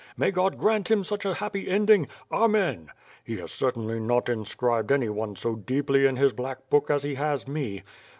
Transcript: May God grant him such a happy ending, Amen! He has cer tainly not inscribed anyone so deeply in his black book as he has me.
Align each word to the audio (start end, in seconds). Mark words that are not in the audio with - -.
May 0.17 0.31
God 0.31 0.57
grant 0.57 0.89
him 0.89 1.03
such 1.03 1.25
a 1.25 1.35
happy 1.35 1.67
ending, 1.69 2.07
Amen! 2.31 2.89
He 3.23 3.37
has 3.37 3.51
cer 3.51 3.71
tainly 3.71 4.01
not 4.01 4.29
inscribed 4.29 4.91
anyone 4.91 5.35
so 5.35 5.53
deeply 5.55 6.07
in 6.07 6.15
his 6.15 6.33
black 6.33 6.71
book 6.71 6.89
as 6.89 7.03
he 7.03 7.13
has 7.13 7.47
me. 7.47 7.83